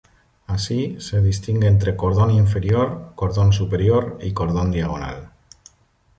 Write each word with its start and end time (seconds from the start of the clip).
Así, 0.47 0.99
se 0.99 1.21
distingue 1.21 1.67
entre 1.67 1.95
cordón 1.95 2.31
inferior, 2.31 3.13
cordón 3.15 3.53
superior 3.53 4.17
y 4.19 4.33
cordón 4.33 4.71
diagonal. 4.71 5.29